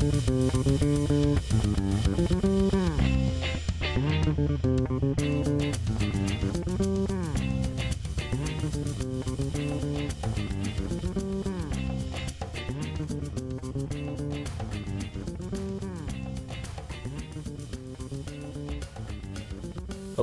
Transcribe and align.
Música 0.00 0.87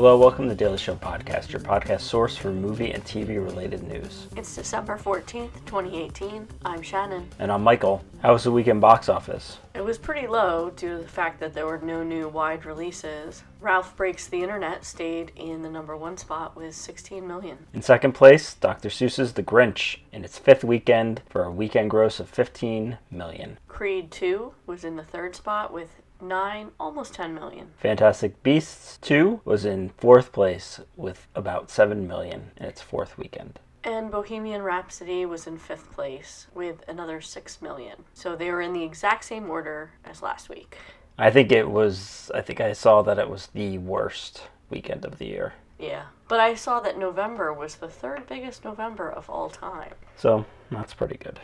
Hello, 0.06 0.20
welcome 0.20 0.46
to 0.46 0.50
the 0.50 0.56
Daily 0.56 0.78
Show 0.78 0.94
podcast, 0.94 1.52
your 1.52 1.62
podcast 1.62 2.02
source 2.02 2.38
for 2.38 2.52
movie 2.52 2.92
and 2.92 3.04
TV 3.04 3.44
related 3.44 3.82
news. 3.82 4.28
It's 4.38 4.54
December 4.54 5.00
14th, 5.00 5.50
2018. 5.66 6.48
I'm 6.64 6.84
Shannon. 6.84 7.28
And 7.40 7.52
I'm 7.52 7.64
Michael. 7.64 8.04
How 8.22 8.34
was 8.34 8.44
the 8.44 8.52
weekend 8.52 8.82
box 8.82 9.10
office? 9.10 9.58
It 9.74 9.84
was 9.84 9.98
pretty 9.98 10.28
low 10.28 10.70
due 10.70 10.98
to 10.98 11.02
the 11.02 11.10
fact 11.10 11.40
that 11.40 11.56
there 11.56 11.66
were 11.66 11.80
no 11.80 12.04
new 12.04 12.30
wide 12.30 12.66
releases. 12.66 13.42
Ralph 13.60 13.96
Breaks 13.96 14.28
the 14.28 14.44
Internet 14.44 14.86
stayed 14.86 15.32
in 15.36 15.64
the 15.64 15.72
number 15.72 15.98
one 15.98 16.18
spot 16.18 16.56
with 16.56 16.76
16 16.76 17.28
million. 17.28 17.58
In 17.74 17.82
second 17.82 18.12
place, 18.12 18.54
Dr. 18.54 18.90
Seuss's 18.90 19.34
The 19.34 19.42
Grinch 19.42 19.98
in 20.12 20.24
its 20.24 20.38
fifth 20.38 20.64
weekend 20.64 21.24
for 21.28 21.44
a 21.44 21.52
weekend 21.52 21.90
gross 21.90 22.20
of 22.20 22.30
15 22.30 23.00
million. 23.10 23.58
Creed 23.68 24.12
2 24.12 24.54
was 24.68 24.84
in 24.84 24.98
the 24.98 25.04
third 25.04 25.36
spot 25.36 25.74
with 25.74 25.90
9, 26.22 26.72
almost 26.80 27.14
10 27.14 27.34
million. 27.34 27.68
Fantastic 27.78 28.42
Beasts 28.44 28.98
2 29.02 29.42
was 29.46 29.66
in 29.66 29.90
fourth 29.98 30.32
place 30.32 30.80
with 30.96 31.28
about 31.36 31.70
7 31.70 32.08
million 32.08 32.52
in 32.58 32.66
its 32.66 32.82
fourth 32.82 33.18
weekend. 33.18 33.60
And 33.84 34.10
Bohemian 34.10 34.64
Rhapsody 34.64 35.26
was 35.26 35.46
in 35.46 35.60
fifth 35.60 35.92
place 35.92 36.48
with 36.56 36.84
another 36.88 37.22
6 37.22 37.62
million. 37.62 38.04
So 38.14 38.36
they 38.36 38.50
were 38.50 38.62
in 38.62 38.74
the 38.74 38.84
exact 38.84 39.26
same 39.26 39.50
order 39.50 39.92
as 40.04 40.24
last 40.24 40.50
week. 40.50 40.78
I 41.18 41.30
think 41.30 41.52
it 41.52 41.70
was, 41.70 42.32
I 42.34 42.42
think 42.42 42.60
I 42.60 42.74
saw 42.74 43.02
that 43.04 43.20
it 43.20 43.30
was 43.30 43.48
the 43.54 43.78
worst 43.78 44.44
weekend 44.70 45.06
of 45.06 45.20
the 45.20 45.28
year. 45.28 45.54
Yeah. 45.78 46.06
But 46.28 46.40
I 46.40 46.56
saw 46.56 46.80
that 46.80 46.98
November 46.98 47.54
was 47.54 47.76
the 47.76 47.88
third 47.88 48.26
biggest 48.28 48.66
November 48.66 49.12
of 49.12 49.30
all 49.30 49.50
time. 49.50 49.94
So 50.18 50.46
that's 50.72 50.94
pretty 50.94 51.18
good. 51.18 51.40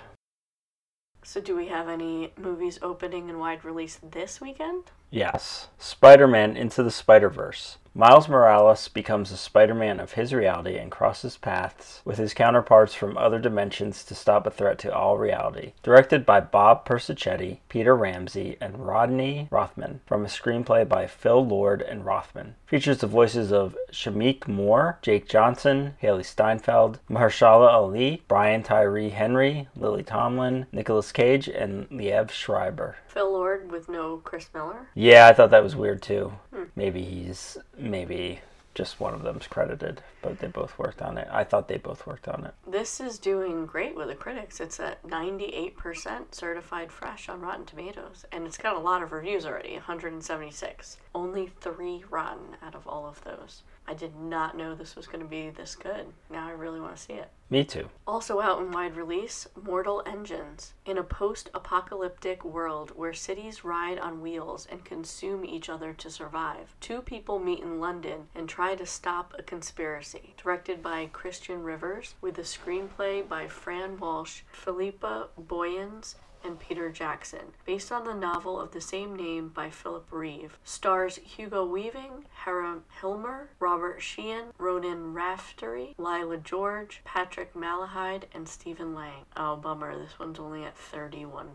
So, 1.24 1.40
do 1.40 1.56
we 1.56 1.68
have 1.68 1.88
any 1.88 2.34
movies 2.38 2.80
opening 2.82 3.30
and 3.30 3.40
wide 3.40 3.64
release 3.64 4.00
this 4.04 4.42
weekend? 4.42 4.92
Yes. 5.12 5.68
Spider 5.78 6.26
Man 6.26 6.56
Into 6.56 6.84
the 6.84 6.90
Spider 6.90 7.30
Verse. 7.30 7.78
Miles 7.94 8.30
Morales 8.30 8.88
becomes 8.88 9.34
a 9.34 9.38
Spider 9.38 9.76
Man 9.76 10.00
of 10.00 10.14
his 10.14 10.34
reality 10.34 10.78
and 10.78 10.90
crosses 10.90 11.36
paths 11.36 12.02
with 12.06 12.18
his 12.18 12.34
counterparts 12.34 12.94
from 12.94 13.18
other 13.18 13.38
dimensions 13.38 14.06
to 14.06 14.16
stop 14.16 14.48
a 14.48 14.50
threat 14.50 14.80
to 14.80 14.96
all 14.96 15.18
reality. 15.18 15.74
Directed 15.84 16.26
by 16.26 16.40
Bob 16.40 16.86
Persichetti, 16.86 17.60
Peter 17.68 17.94
Ramsey, 17.94 18.56
and 18.62 18.88
Rodney 18.88 19.50
Rothman, 19.52 20.00
from 20.06 20.24
a 20.24 20.30
screenplay 20.30 20.88
by 20.88 21.06
Phil 21.06 21.46
Lord 21.46 21.82
and 21.82 22.06
Rothman. 22.06 22.56
Features 22.66 23.00
the 23.00 23.08
voices 23.08 23.52
of 23.52 23.76
Shameik 23.92 24.48
Moore, 24.48 24.98
Jake 25.02 25.28
Johnson, 25.28 25.96
Hailee 26.02 26.24
Steinfeld, 26.24 27.00
Mahershala 27.10 27.74
Ali, 27.74 28.24
Brian 28.30 28.64
Tyree 28.64 29.10
Henry, 29.10 29.68
Lily 29.76 30.04
Tomlin, 30.04 30.66
Nicolas 30.72 31.12
Cage, 31.12 31.50
and 31.50 31.90
Liev 31.90 32.32
Schreiber. 32.32 32.96
Phil 33.06 33.30
Lord 33.30 33.70
with 33.70 33.90
no 33.90 34.22
Chris 34.24 34.50
Miller? 34.54 34.88
Yeah, 35.02 35.26
I 35.26 35.34
thought 35.34 35.50
that 35.50 35.64
was 35.64 35.76
weird 35.76 36.04
too. 36.04 36.32
Hmm. 36.54 36.66
Maybe 36.76 37.02
he's 37.02 37.58
maybe 37.76 38.40
just 38.76 39.00
one 39.00 39.16
of 39.16 39.24
them's 39.24 39.48
credited, 39.48 40.04
but 40.22 40.38
they 40.38 40.46
both 40.46 40.78
worked 40.78 41.02
on 41.02 41.18
it. 41.18 41.28
I 41.32 41.44
thought 41.44 41.68
they 41.68 41.78
both 41.78 42.06
worked 42.06 42.28
on 42.28 42.46
it. 42.46 42.54
This 42.68 43.00
is 43.00 43.18
doing 43.18 43.66
great 43.66 43.96
with 43.96 44.10
the 44.10 44.16
critics. 44.16 44.60
It's 44.60 44.80
at 44.80 45.02
98% 45.02 46.36
certified 46.36 46.92
fresh 46.92 47.30
on 47.30 47.42
Rotten 47.42 47.66
Tomatoes, 47.66 48.26
and 48.32 48.46
it's 48.46 48.60
got 48.60 48.76
a 48.76 48.80
lot 48.80 49.02
of 49.02 49.12
reviews 49.12 49.44
already 49.44 49.74
176. 49.74 50.98
Only 51.16 51.48
three 51.48 52.04
rotten 52.12 52.58
out 52.62 52.76
of 52.76 52.88
all 52.88 53.08
of 53.08 53.24
those. 53.24 53.64
I 53.88 53.96
did 53.96 54.16
not 54.16 54.56
know 54.56 54.76
this 54.76 54.96
was 54.96 55.08
going 55.08 55.22
to 55.22 55.26
be 55.26 55.50
this 55.50 55.74
good. 55.74 56.06
Now 56.30 56.48
I 56.48 56.52
really 56.52 56.80
want 56.80 56.96
to 56.96 57.02
see 57.02 57.14
it. 57.14 57.32
Me 57.52 57.66
too. 57.66 57.90
Also 58.08 58.40
out 58.40 58.62
in 58.62 58.72
wide 58.72 58.96
release, 58.96 59.46
Mortal 59.62 60.02
Engines. 60.06 60.74
In 60.86 60.98
a 60.98 61.04
post 61.04 61.50
apocalyptic 61.54 62.46
world 62.46 62.94
where 62.96 63.12
cities 63.12 63.66
ride 63.66 64.00
on 64.00 64.22
wheels 64.22 64.66
and 64.72 64.86
consume 64.86 65.44
each 65.44 65.68
other 65.68 65.92
to 65.92 66.10
survive, 66.10 66.74
two 66.80 67.02
people 67.02 67.40
meet 67.40 67.60
in 67.60 67.82
London 67.82 68.30
and 68.34 68.48
try 68.48 68.76
to 68.76 68.86
stop 68.86 69.34
a 69.38 69.44
conspiracy. 69.44 70.34
Directed 70.42 70.82
by 70.82 71.10
Christian 71.12 71.62
Rivers, 71.62 72.16
with 72.22 72.38
a 72.38 72.44
screenplay 72.44 73.28
by 73.28 73.50
Fran 73.50 74.00
Walsh, 74.00 74.44
Philippa 74.54 75.28
Boyens, 75.38 76.16
and 76.44 76.60
Peter 76.60 76.90
Jackson, 76.90 77.54
based 77.66 77.92
on 77.92 78.04
the 78.04 78.14
novel 78.14 78.60
of 78.60 78.72
the 78.72 78.82
same 78.82 79.16
name 79.16 79.50
by 79.50 79.70
Philip 79.70 80.08
Reeve. 80.12 80.58
Stars 80.64 81.20
Hugo 81.24 81.66
Weaving, 81.66 82.26
Hera 82.46 82.80
Hilmar, 83.00 83.48
Robert 83.60 84.02
Sheehan, 84.02 84.46
Ronan 84.58 85.14
Raftery, 85.14 85.94
Lila 85.98 86.38
George, 86.38 87.02
Patrick 87.04 87.41
Malahide, 87.56 88.24
and 88.34 88.48
Stephen 88.48 88.94
Lang. 88.96 89.26
Oh, 89.36 89.56
bummer, 89.56 89.98
this 89.98 90.20
one's 90.20 90.40
only 90.40 90.64
at 90.64 90.76
31%. 90.76 91.48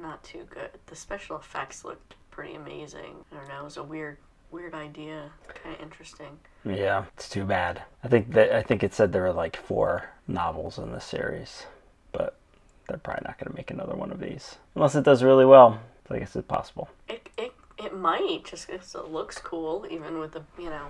Not 0.00 0.22
too 0.24 0.46
good. 0.50 0.70
The 0.86 0.96
special 0.96 1.36
effects 1.36 1.84
looked 1.84 2.14
pretty 2.30 2.54
amazing. 2.54 3.24
I 3.32 3.36
don't 3.36 3.48
know, 3.48 3.60
it 3.60 3.64
was 3.64 3.76
a 3.76 3.82
weird 3.82 4.18
weird 4.50 4.74
idea. 4.74 5.30
Kind 5.48 5.74
of 5.74 5.82
interesting. 5.82 6.38
Yeah, 6.64 7.04
it's 7.14 7.28
too 7.28 7.44
bad. 7.44 7.82
I 8.02 8.08
think 8.08 8.32
that 8.32 8.52
I 8.52 8.62
think 8.62 8.82
it 8.82 8.94
said 8.94 9.12
there 9.12 9.22
were 9.22 9.32
like 9.32 9.56
four 9.56 10.10
novels 10.26 10.78
in 10.78 10.92
the 10.92 11.00
series, 11.00 11.66
but 12.12 12.36
they're 12.88 12.98
probably 12.98 13.24
not 13.26 13.38
going 13.38 13.50
to 13.50 13.56
make 13.56 13.70
another 13.70 13.94
one 13.94 14.10
of 14.10 14.20
these 14.20 14.56
unless 14.74 14.94
it 14.94 15.04
does 15.04 15.22
really 15.22 15.44
well. 15.44 15.80
I 16.08 16.18
guess 16.18 16.36
it's 16.36 16.46
possible. 16.46 16.88
It 17.08 17.28
it 17.36 17.52
it 17.78 17.94
might 17.94 18.44
just 18.44 18.68
because 18.68 18.94
it 18.94 19.10
looks 19.10 19.38
cool, 19.38 19.86
even 19.90 20.18
with 20.18 20.32
the 20.32 20.42
you 20.58 20.70
know 20.70 20.86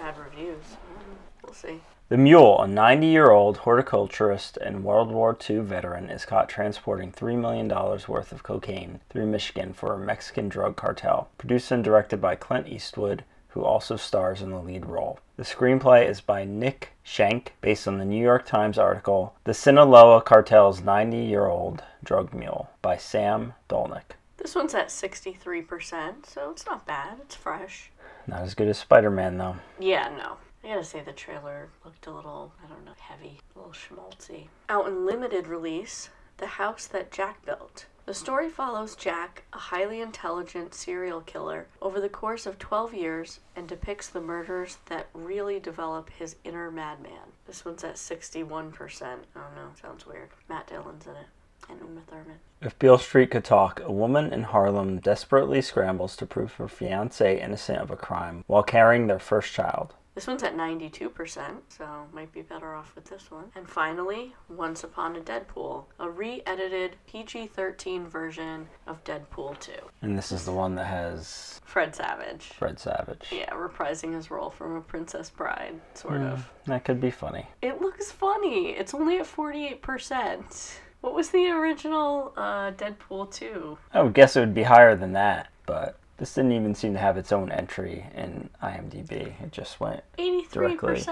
bad 0.00 0.16
reviews. 0.18 0.64
Mm-hmm. 0.64 1.12
We'll 1.48 1.54
see. 1.54 1.80
The 2.10 2.18
Mule, 2.18 2.60
a 2.60 2.66
90 2.68 3.06
year 3.06 3.30
old 3.30 3.56
horticulturist 3.56 4.58
and 4.58 4.84
World 4.84 5.10
War 5.10 5.34
II 5.48 5.60
veteran, 5.60 6.10
is 6.10 6.26
caught 6.26 6.50
transporting 6.50 7.10
$3 7.10 7.40
million 7.40 7.66
worth 8.06 8.32
of 8.32 8.42
cocaine 8.42 9.00
through 9.08 9.24
Michigan 9.28 9.72
for 9.72 9.94
a 9.94 9.98
Mexican 9.98 10.50
drug 10.50 10.76
cartel. 10.76 11.30
Produced 11.38 11.70
and 11.70 11.82
directed 11.82 12.20
by 12.20 12.34
Clint 12.34 12.68
Eastwood, 12.68 13.24
who 13.48 13.64
also 13.64 13.96
stars 13.96 14.42
in 14.42 14.50
the 14.50 14.60
lead 14.60 14.84
role. 14.84 15.20
The 15.38 15.42
screenplay 15.42 16.06
is 16.06 16.20
by 16.20 16.44
Nick 16.44 16.92
Schenk, 17.02 17.54
based 17.62 17.88
on 17.88 17.96
the 17.96 18.04
New 18.04 18.22
York 18.22 18.44
Times 18.44 18.76
article 18.76 19.34
The 19.44 19.54
Sinaloa 19.54 20.20
Cartel's 20.20 20.82
90 20.82 21.16
year 21.16 21.46
old 21.46 21.82
drug 22.04 22.34
mule 22.34 22.68
by 22.82 22.98
Sam 22.98 23.54
Dolnick. 23.70 24.16
This 24.36 24.54
one's 24.54 24.74
at 24.74 24.88
63%, 24.88 26.26
so 26.26 26.50
it's 26.50 26.66
not 26.66 26.86
bad. 26.86 27.20
It's 27.22 27.36
fresh. 27.36 27.90
Not 28.26 28.42
as 28.42 28.52
good 28.52 28.68
as 28.68 28.76
Spider 28.76 29.10
Man, 29.10 29.38
though. 29.38 29.56
Yeah, 29.80 30.10
no. 30.14 30.36
I 30.64 30.68
gotta 30.68 30.84
say 30.84 31.00
the 31.00 31.12
trailer 31.12 31.68
looked 31.84 32.06
a 32.06 32.10
little, 32.10 32.52
I 32.64 32.68
don't 32.68 32.84
know, 32.84 32.92
heavy, 32.98 33.40
a 33.54 33.58
little 33.58 33.72
schmaltzy. 33.72 34.48
Out 34.68 34.88
in 34.88 35.06
limited 35.06 35.46
release, 35.46 36.10
The 36.38 36.46
House 36.46 36.86
That 36.86 37.12
Jack 37.12 37.44
Built. 37.44 37.86
The 38.06 38.14
story 38.14 38.48
follows 38.48 38.96
Jack, 38.96 39.44
a 39.52 39.58
highly 39.58 40.00
intelligent 40.00 40.74
serial 40.74 41.20
killer, 41.20 41.66
over 41.82 42.00
the 42.00 42.08
course 42.08 42.46
of 42.46 42.58
12 42.58 42.94
years 42.94 43.40
and 43.54 43.68
depicts 43.68 44.08
the 44.08 44.20
murders 44.20 44.78
that 44.86 45.08
really 45.12 45.60
develop 45.60 46.08
his 46.10 46.36
inner 46.42 46.70
madman. 46.70 47.32
This 47.46 47.66
one's 47.66 47.84
at 47.84 47.96
61%. 47.96 48.32
I 48.32 49.14
don't 49.40 49.54
know, 49.54 49.70
sounds 49.80 50.06
weird. 50.06 50.30
Matt 50.48 50.68
Dillon's 50.68 51.06
in 51.06 51.16
it. 51.16 51.26
And 51.68 51.80
Uma 51.80 52.00
Thurman. 52.00 52.38
If 52.62 52.78
Beale 52.78 52.96
Street 52.96 53.30
could 53.30 53.44
talk, 53.44 53.82
a 53.84 53.92
woman 53.92 54.32
in 54.32 54.44
Harlem 54.44 55.00
desperately 55.00 55.60
scrambles 55.60 56.16
to 56.16 56.24
prove 56.24 56.54
her 56.54 56.66
fiance 56.66 57.38
innocent 57.38 57.78
of 57.78 57.90
a 57.90 57.96
crime 57.96 58.42
while 58.46 58.62
carrying 58.62 59.06
their 59.06 59.18
first 59.18 59.52
child. 59.52 59.92
This 60.18 60.26
one's 60.26 60.42
at 60.42 60.56
92%, 60.56 61.60
so 61.68 61.86
might 62.12 62.32
be 62.32 62.42
better 62.42 62.74
off 62.74 62.92
with 62.96 63.04
this 63.04 63.30
one. 63.30 63.52
And 63.54 63.68
finally, 63.68 64.34
Once 64.48 64.82
Upon 64.82 65.14
a 65.14 65.20
Deadpool, 65.20 65.84
a 66.00 66.10
re 66.10 66.42
edited 66.44 66.96
PG 67.06 67.46
13 67.46 68.04
version 68.08 68.66
of 68.88 69.04
Deadpool 69.04 69.60
2. 69.60 69.70
And 70.02 70.18
this 70.18 70.32
is 70.32 70.44
the 70.44 70.50
one 70.50 70.74
that 70.74 70.86
has 70.86 71.60
Fred 71.64 71.94
Savage. 71.94 72.46
Fred 72.46 72.80
Savage. 72.80 73.28
Yeah, 73.30 73.48
reprising 73.50 74.12
his 74.12 74.28
role 74.28 74.50
from 74.50 74.74
A 74.74 74.80
Princess 74.80 75.30
Bride, 75.30 75.80
sort 75.94 76.14
mm, 76.14 76.32
of. 76.32 76.50
That 76.66 76.82
could 76.82 77.00
be 77.00 77.12
funny. 77.12 77.46
It 77.62 77.80
looks 77.80 78.10
funny. 78.10 78.70
It's 78.70 78.94
only 78.94 79.18
at 79.18 79.26
48%. 79.26 80.80
What 81.00 81.14
was 81.14 81.30
the 81.30 81.46
original 81.46 82.32
uh, 82.36 82.72
Deadpool 82.72 83.32
2? 83.32 83.78
I 83.92 84.02
would 84.02 84.14
guess 84.14 84.34
it 84.34 84.40
would 84.40 84.52
be 84.52 84.64
higher 84.64 84.96
than 84.96 85.12
that, 85.12 85.52
but 85.64 85.96
this 86.18 86.34
didn't 86.34 86.52
even 86.52 86.74
seem 86.74 86.92
to 86.92 86.98
have 86.98 87.16
its 87.16 87.32
own 87.32 87.50
entry 87.50 88.04
in 88.14 88.50
IMDb. 88.62 89.40
It 89.42 89.52
just 89.52 89.80
went 89.80 90.02
83%. 90.18 90.50
Directly. 90.50 91.04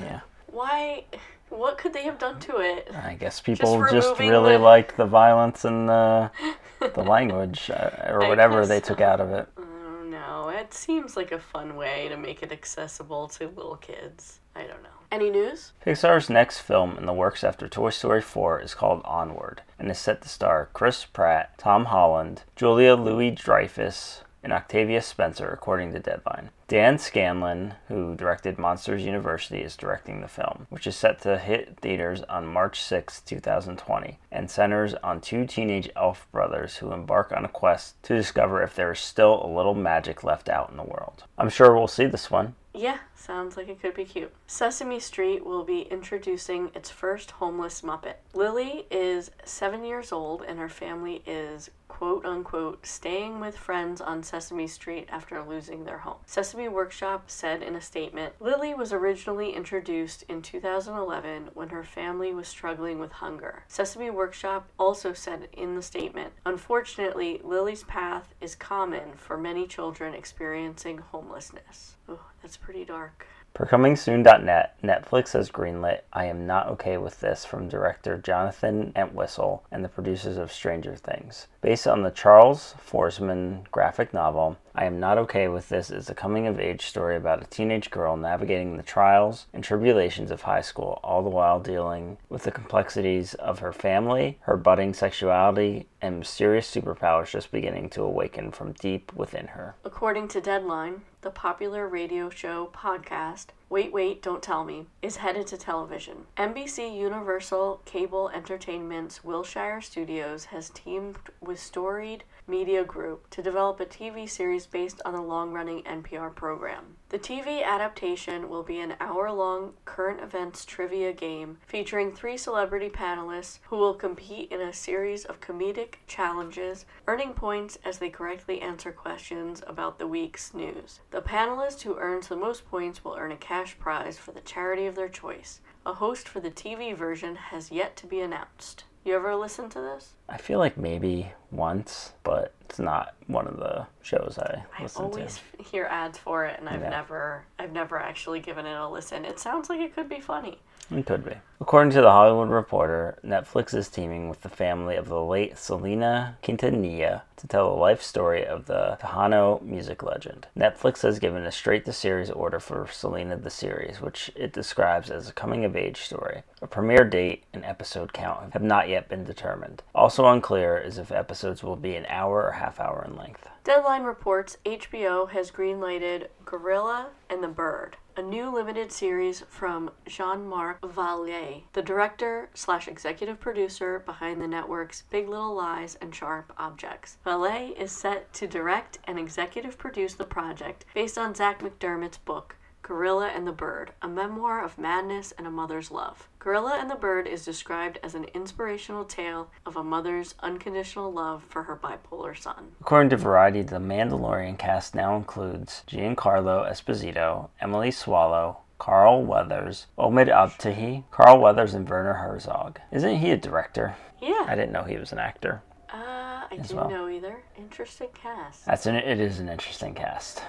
Yeah. 0.00 0.20
Why? 0.46 1.04
What 1.48 1.78
could 1.78 1.92
they 1.92 2.04
have 2.04 2.18
done 2.18 2.38
to 2.40 2.58
it? 2.58 2.90
I 2.94 3.14
guess 3.14 3.40
people 3.40 3.78
just, 3.80 3.92
just 3.92 4.20
really 4.20 4.52
the... 4.52 4.58
like 4.58 4.96
the 4.96 5.04
violence 5.04 5.64
and 5.64 5.88
the, 5.88 6.30
the 6.94 7.02
language 7.02 7.70
uh, 7.70 7.90
or 8.08 8.20
whatever 8.28 8.64
they 8.64 8.80
took 8.80 9.00
out 9.00 9.20
of 9.20 9.30
it. 9.32 9.48
Oh, 9.58 10.04
no. 10.04 10.10
know. 10.10 10.48
It 10.48 10.72
seems 10.72 11.16
like 11.16 11.32
a 11.32 11.38
fun 11.38 11.76
way 11.76 12.08
to 12.08 12.16
make 12.16 12.42
it 12.42 12.52
accessible 12.52 13.28
to 13.28 13.48
little 13.48 13.76
kids. 13.76 14.38
I 14.54 14.60
don't 14.62 14.82
know. 14.82 14.88
Any 15.10 15.28
news? 15.28 15.72
Pixar's 15.84 16.30
next 16.30 16.60
film 16.60 16.96
in 16.96 17.04
the 17.04 17.12
works 17.12 17.44
after 17.44 17.68
Toy 17.68 17.90
Story 17.90 18.22
4 18.22 18.60
is 18.60 18.74
called 18.74 19.02
Onward 19.04 19.60
and 19.78 19.90
is 19.90 19.98
set 19.98 20.22
to 20.22 20.28
star 20.28 20.70
Chris 20.72 21.04
Pratt, 21.04 21.58
Tom 21.58 21.86
Holland, 21.86 22.44
Julia 22.56 22.94
Louis 22.94 23.32
Dreyfus, 23.32 24.22
and 24.42 24.52
Octavia 24.52 25.00
Spencer, 25.02 25.48
according 25.48 25.92
to 25.92 25.98
Deadline. 25.98 26.50
Dan 26.68 26.98
Scanlon, 26.98 27.74
who 27.88 28.14
directed 28.14 28.58
Monsters 28.58 29.04
University, 29.04 29.60
is 29.60 29.76
directing 29.76 30.20
the 30.20 30.28
film, 30.28 30.66
which 30.70 30.86
is 30.86 30.96
set 30.96 31.20
to 31.22 31.38
hit 31.38 31.78
theaters 31.80 32.22
on 32.22 32.46
March 32.46 32.80
6, 32.82 33.20
2020, 33.20 34.18
and 34.30 34.50
centers 34.50 34.94
on 35.02 35.20
two 35.20 35.46
teenage 35.46 35.90
elf 35.94 36.26
brothers 36.32 36.76
who 36.76 36.92
embark 36.92 37.32
on 37.32 37.44
a 37.44 37.48
quest 37.48 38.02
to 38.02 38.16
discover 38.16 38.62
if 38.62 38.74
there 38.74 38.92
is 38.92 39.00
still 39.00 39.44
a 39.44 39.54
little 39.54 39.74
magic 39.74 40.24
left 40.24 40.48
out 40.48 40.70
in 40.70 40.76
the 40.76 40.82
world. 40.82 41.24
I'm 41.36 41.50
sure 41.50 41.74
we'll 41.74 41.88
see 41.88 42.06
this 42.06 42.30
one. 42.30 42.54
Yeah, 42.74 42.98
sounds 43.14 43.56
like 43.56 43.68
it 43.68 43.82
could 43.82 43.94
be 43.94 44.04
cute. 44.04 44.32
Sesame 44.46 44.98
Street 44.98 45.44
will 45.44 45.64
be 45.64 45.82
introducing 45.82 46.70
its 46.74 46.90
first 46.90 47.32
homeless 47.32 47.82
Muppet. 47.82 48.14
Lily 48.32 48.86
is 48.90 49.30
seven 49.44 49.84
years 49.84 50.10
old 50.10 50.42
and 50.42 50.58
her 50.58 50.70
family 50.70 51.22
is 51.26 51.70
quote 51.88 52.24
unquote 52.24 52.86
staying 52.86 53.38
with 53.38 53.56
friends 53.56 54.00
on 54.00 54.22
Sesame 54.22 54.66
Street 54.66 55.06
after 55.12 55.42
losing 55.44 55.84
their 55.84 55.98
home. 55.98 56.16
Sesame 56.24 56.66
Workshop 56.66 57.24
said 57.26 57.62
in 57.62 57.76
a 57.76 57.80
statement 57.80 58.32
Lily 58.40 58.72
was 58.72 58.92
originally 58.92 59.54
introduced 59.54 60.24
in 60.26 60.40
2011 60.40 61.50
when 61.52 61.68
her 61.68 61.84
family 61.84 62.32
was 62.32 62.48
struggling 62.48 62.98
with 62.98 63.12
hunger. 63.12 63.64
Sesame 63.68 64.08
Workshop 64.08 64.66
also 64.78 65.12
said 65.12 65.48
in 65.52 65.74
the 65.74 65.82
statement 65.82 66.32
Unfortunately, 66.46 67.38
Lily's 67.44 67.84
path 67.84 68.34
is 68.40 68.54
common 68.54 69.12
for 69.16 69.36
many 69.36 69.66
children 69.66 70.14
experiencing 70.14 70.98
homelessness. 70.98 71.96
Oh, 72.08 72.18
that's 72.42 72.56
pretty 72.56 72.84
dark. 72.84 73.26
ComingSoon.net, 73.54 74.76
Netflix 74.82 75.34
has 75.34 75.50
greenlit 75.50 76.00
I 76.12 76.24
Am 76.24 76.46
Not 76.46 76.68
Okay 76.68 76.96
With 76.96 77.20
This 77.20 77.44
from 77.44 77.68
director 77.68 78.18
Jonathan 78.18 78.92
Entwistle 78.96 79.62
and 79.70 79.84
the 79.84 79.88
producers 79.88 80.36
of 80.36 80.50
Stranger 80.50 80.96
Things. 80.96 81.46
Based 81.60 81.86
on 81.86 82.02
the 82.02 82.10
Charles 82.10 82.74
Forsman 82.84 83.70
graphic 83.70 84.12
novel, 84.12 84.56
I 84.74 84.86
Am 84.86 84.98
Not 84.98 85.18
Okay 85.18 85.48
With 85.48 85.68
This 85.68 85.90
is 85.90 86.08
a 86.08 86.14
coming 86.14 86.46
of 86.46 86.58
age 86.58 86.86
story 86.86 87.14
about 87.14 87.42
a 87.42 87.46
teenage 87.46 87.90
girl 87.90 88.16
navigating 88.16 88.78
the 88.78 88.82
trials 88.82 89.44
and 89.52 89.62
tribulations 89.62 90.30
of 90.30 90.42
high 90.42 90.62
school, 90.62 90.98
all 91.04 91.22
the 91.22 91.28
while 91.28 91.60
dealing 91.60 92.16
with 92.30 92.44
the 92.44 92.50
complexities 92.50 93.34
of 93.34 93.58
her 93.58 93.74
family, 93.74 94.38
her 94.42 94.56
budding 94.56 94.94
sexuality, 94.94 95.88
and 96.00 96.18
mysterious 96.18 96.74
superpowers 96.74 97.32
just 97.32 97.52
beginning 97.52 97.90
to 97.90 98.02
awaken 98.02 98.50
from 98.50 98.72
deep 98.72 99.12
within 99.14 99.48
her. 99.48 99.74
According 99.84 100.28
to 100.28 100.40
Deadline, 100.40 101.02
the 101.20 101.30
popular 101.30 101.86
radio 101.86 102.30
show 102.30 102.70
podcast 102.72 103.48
Wait, 103.72 103.90
Wait, 103.90 104.20
Don't 104.20 104.42
Tell 104.42 104.64
Me 104.64 104.84
is 105.00 105.16
headed 105.16 105.46
to 105.46 105.56
television. 105.56 106.26
NBC 106.36 106.94
Universal 106.94 107.80
Cable 107.86 108.28
Entertainment's 108.28 109.24
Wilshire 109.24 109.80
Studios 109.80 110.44
has 110.46 110.68
teamed 110.68 111.16
with 111.40 111.58
Storied 111.58 112.24
Media 112.52 112.84
Group 112.84 113.30
to 113.30 113.42
develop 113.42 113.80
a 113.80 113.86
TV 113.86 114.28
series 114.28 114.66
based 114.66 115.00
on 115.06 115.14
the 115.14 115.22
long 115.22 115.54
running 115.54 115.82
NPR 115.84 116.34
program. 116.34 116.98
The 117.08 117.18
TV 117.18 117.64
adaptation 117.64 118.50
will 118.50 118.62
be 118.62 118.78
an 118.78 118.94
hour 119.00 119.32
long 119.32 119.72
current 119.86 120.20
events 120.20 120.66
trivia 120.66 121.14
game 121.14 121.56
featuring 121.66 122.12
three 122.12 122.36
celebrity 122.36 122.90
panelists 122.90 123.60
who 123.70 123.78
will 123.78 123.94
compete 123.94 124.52
in 124.52 124.60
a 124.60 124.70
series 124.70 125.24
of 125.24 125.40
comedic 125.40 125.94
challenges, 126.06 126.84
earning 127.08 127.32
points 127.32 127.78
as 127.86 127.96
they 127.96 128.10
correctly 128.10 128.60
answer 128.60 128.92
questions 128.92 129.62
about 129.66 129.98
the 129.98 130.06
week's 130.06 130.52
news. 130.52 131.00
The 131.10 131.22
panelist 131.22 131.80
who 131.80 131.96
earns 131.96 132.28
the 132.28 132.36
most 132.36 132.68
points 132.68 133.02
will 133.02 133.16
earn 133.18 133.32
a 133.32 133.36
cash 133.38 133.78
prize 133.78 134.18
for 134.18 134.32
the 134.32 134.42
charity 134.42 134.84
of 134.84 134.94
their 134.94 135.08
choice. 135.08 135.62
A 135.86 135.94
host 135.94 136.28
for 136.28 136.40
the 136.40 136.50
TV 136.50 136.94
version 136.94 137.34
has 137.34 137.70
yet 137.70 137.96
to 137.96 138.06
be 138.06 138.20
announced. 138.20 138.84
You 139.04 139.16
ever 139.16 139.34
listen 139.34 139.68
to 139.70 139.80
this? 139.80 140.14
I 140.32 140.38
feel 140.38 140.58
like 140.58 140.76
maybe 140.78 141.30
once, 141.50 142.12
but 142.22 142.54
it's 142.68 142.78
not 142.78 143.14
one 143.26 143.46
of 143.46 143.58
the 143.58 143.86
shows 144.00 144.38
I 144.38 144.64
I 144.78 144.82
listen 144.82 145.04
always 145.04 145.40
to. 145.58 145.62
hear 145.62 145.84
ads 145.84 146.16
for 146.18 146.46
it 146.46 146.58
and 146.58 146.68
I've 146.68 146.80
Yeah. 146.80 146.88
never 146.88 147.44
I've 147.58 147.72
never 147.72 147.98
actually 148.00 148.40
given 148.40 148.64
it 148.66 148.74
a 148.74 148.88
listen. 148.88 149.24
It 149.26 149.38
sounds 149.38 149.68
like 149.68 149.80
it 149.80 149.94
could 149.94 150.08
be 150.08 150.20
funny. 150.20 150.58
It 150.90 151.06
could 151.06 151.24
be. 151.24 151.32
According 151.60 151.92
to 151.92 152.02
the 152.02 152.10
Hollywood 152.10 152.50
Reporter, 152.50 153.16
Netflix 153.24 153.72
is 153.72 153.88
teaming 153.88 154.28
with 154.28 154.42
the 154.42 154.48
family 154.48 154.96
of 154.96 155.08
the 155.08 155.22
late 155.22 155.56
Selena 155.56 156.36
Quintanilla 156.42 157.22
to 157.36 157.46
tell 157.46 157.70
the 157.70 157.80
life 157.80 158.02
story 158.02 158.44
of 158.44 158.66
the 158.66 158.98
Tejano 159.00 159.62
music 159.62 160.02
legend. 160.02 160.48
Netflix 160.58 161.02
has 161.02 161.20
given 161.20 161.46
a 161.46 161.52
straight 161.52 161.84
to 161.84 161.92
series 161.92 162.30
order 162.30 162.58
for 162.58 162.88
Selena 162.90 163.36
the 163.36 163.48
series, 163.48 164.00
which 164.00 164.30
it 164.34 164.52
describes 164.52 165.08
as 165.08 165.28
a 165.28 165.32
coming 165.32 165.64
of 165.64 165.76
age 165.76 166.00
story. 166.02 166.42
A 166.60 166.66
premiere 166.66 167.04
date 167.04 167.44
and 167.54 167.64
episode 167.64 168.12
count 168.12 168.52
have 168.52 168.62
not 168.62 168.88
yet 168.88 169.08
been 169.08 169.24
determined. 169.24 169.82
Unclear 170.26 170.76
is 170.78 170.98
if 170.98 171.10
episodes 171.10 171.62
will 171.62 171.76
be 171.76 171.96
an 171.96 172.06
hour 172.06 172.44
or 172.44 172.52
half 172.52 172.80
hour 172.80 173.04
in 173.06 173.16
length. 173.16 173.48
Deadline 173.64 174.02
reports 174.02 174.56
HBO 174.66 175.30
has 175.30 175.50
greenlighted 175.50 176.28
Gorilla 176.44 177.10
and 177.30 177.42
the 177.42 177.48
Bird, 177.48 177.96
a 178.16 178.22
new 178.22 178.50
limited 178.50 178.90
series 178.90 179.42
from 179.48 179.90
Jean-Marc 180.06 180.80
Vallée, 180.80 181.62
the 181.72 181.82
director 181.82 182.50
slash 182.54 182.88
executive 182.88 183.40
producer 183.40 184.00
behind 184.00 184.40
the 184.42 184.48
networks 184.48 185.04
Big 185.10 185.28
Little 185.28 185.54
Lies 185.54 185.96
and 186.00 186.14
Sharp 186.14 186.52
Objects. 186.58 187.18
Vallée 187.24 187.76
is 187.76 187.92
set 187.92 188.32
to 188.34 188.46
direct 188.46 188.98
and 189.04 189.18
executive 189.18 189.78
produce 189.78 190.14
the 190.14 190.24
project 190.24 190.84
based 190.94 191.16
on 191.16 191.34
Zach 191.34 191.60
McDermott's 191.60 192.18
book. 192.18 192.56
Gorilla 192.82 193.28
and 193.28 193.46
the 193.46 193.52
Bird, 193.52 193.92
a 194.02 194.08
memoir 194.08 194.64
of 194.64 194.76
madness 194.76 195.32
and 195.38 195.46
a 195.46 195.50
mother's 195.50 195.92
love. 195.92 196.28
Gorilla 196.40 196.78
and 196.80 196.90
the 196.90 196.96
Bird 196.96 197.28
is 197.28 197.44
described 197.44 198.00
as 198.02 198.16
an 198.16 198.24
inspirational 198.34 199.04
tale 199.04 199.50
of 199.64 199.76
a 199.76 199.84
mother's 199.84 200.34
unconditional 200.40 201.12
love 201.12 201.44
for 201.48 201.62
her 201.62 201.76
bipolar 201.76 202.36
son. 202.36 202.72
According 202.80 203.10
to 203.10 203.16
Variety, 203.16 203.62
the 203.62 203.76
Mandalorian 203.76 204.58
cast 204.58 204.96
now 204.96 205.16
includes 205.16 205.84
Giancarlo 205.86 206.68
Esposito, 206.68 207.50
Emily 207.60 207.92
Swallow, 207.92 208.58
Carl 208.78 209.22
Weathers, 209.24 209.86
Omid 209.96 210.26
Abtahi, 210.26 211.04
Carl 211.12 211.40
Weathers, 211.40 211.74
and 211.74 211.88
Werner 211.88 212.14
Herzog. 212.14 212.80
Isn't 212.90 213.18
he 213.18 213.30
a 213.30 213.36
director? 213.36 213.94
Yeah. 214.20 214.44
I 214.48 214.56
didn't 214.56 214.72
know 214.72 214.82
he 214.82 214.96
was 214.96 215.12
an 215.12 215.20
actor. 215.20 215.62
Uh, 215.88 215.98
I 215.98 216.46
didn't 216.50 216.72
well. 216.72 216.90
know 216.90 217.08
either. 217.08 217.44
Interesting 217.56 218.08
cast. 218.12 218.66
That's 218.66 218.86
an 218.86 218.96
it 218.96 219.20
is 219.20 219.38
an 219.38 219.48
interesting 219.48 219.94
cast. 219.94 220.42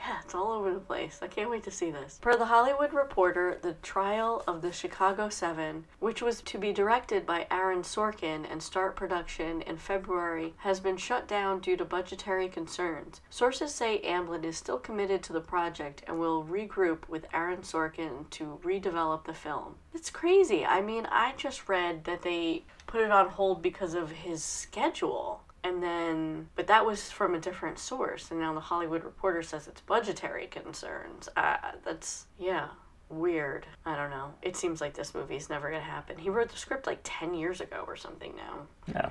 Yeah, 0.00 0.16
it's 0.24 0.34
all 0.34 0.50
over 0.52 0.72
the 0.72 0.80
place. 0.80 1.18
I 1.20 1.26
can't 1.26 1.50
wait 1.50 1.62
to 1.64 1.70
see 1.70 1.90
this. 1.90 2.18
Per 2.22 2.34
the 2.34 2.46
Hollywood 2.46 2.94
Reporter, 2.94 3.58
the 3.60 3.74
trial 3.82 4.42
of 4.48 4.62
the 4.62 4.72
Chicago 4.72 5.28
Seven, 5.28 5.84
which 5.98 6.22
was 6.22 6.40
to 6.40 6.56
be 6.56 6.72
directed 6.72 7.26
by 7.26 7.46
Aaron 7.50 7.82
Sorkin 7.82 8.50
and 8.50 8.62
start 8.62 8.96
production 8.96 9.60
in 9.60 9.76
February, 9.76 10.54
has 10.58 10.80
been 10.80 10.96
shut 10.96 11.28
down 11.28 11.60
due 11.60 11.76
to 11.76 11.84
budgetary 11.84 12.48
concerns. 12.48 13.20
Sources 13.28 13.74
say 13.74 14.00
Amblin 14.00 14.42
is 14.44 14.56
still 14.56 14.78
committed 14.78 15.22
to 15.24 15.34
the 15.34 15.40
project 15.40 16.02
and 16.06 16.18
will 16.18 16.44
regroup 16.44 17.06
with 17.06 17.26
Aaron 17.34 17.60
Sorkin 17.60 18.30
to 18.30 18.58
redevelop 18.64 19.26
the 19.26 19.34
film. 19.34 19.74
It's 19.92 20.08
crazy. 20.08 20.64
I 20.64 20.80
mean, 20.80 21.06
I 21.12 21.34
just 21.36 21.68
read 21.68 22.04
that 22.04 22.22
they 22.22 22.64
put 22.86 23.02
it 23.02 23.10
on 23.10 23.28
hold 23.28 23.60
because 23.60 23.92
of 23.92 24.10
his 24.10 24.42
schedule. 24.42 25.42
And 25.62 25.82
then, 25.82 26.48
but 26.56 26.66
that 26.68 26.86
was 26.86 27.10
from 27.10 27.34
a 27.34 27.38
different 27.38 27.78
source. 27.78 28.30
And 28.30 28.40
now 28.40 28.54
the 28.54 28.60
Hollywood 28.60 29.04
Reporter 29.04 29.42
says 29.42 29.68
it's 29.68 29.82
budgetary 29.82 30.46
concerns. 30.46 31.28
Uh, 31.36 31.56
that's, 31.84 32.26
yeah, 32.38 32.68
weird. 33.10 33.66
I 33.84 33.96
don't 33.96 34.10
know. 34.10 34.32
It 34.42 34.56
seems 34.56 34.80
like 34.80 34.94
this 34.94 35.14
movie's 35.14 35.50
never 35.50 35.68
going 35.68 35.82
to 35.82 35.88
happen. 35.88 36.16
He 36.16 36.30
wrote 36.30 36.48
the 36.48 36.56
script 36.56 36.86
like 36.86 37.00
10 37.02 37.34
years 37.34 37.60
ago 37.60 37.84
or 37.86 37.96
something 37.96 38.34
now. 38.36 38.66
Yeah. 38.88 39.10